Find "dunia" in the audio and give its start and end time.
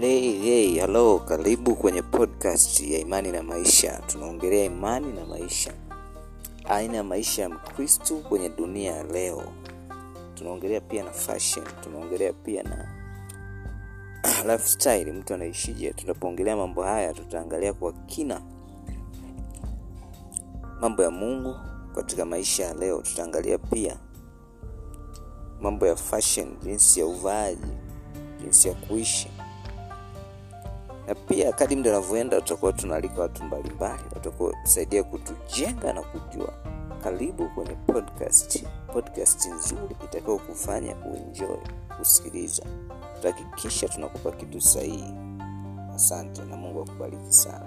8.48-8.92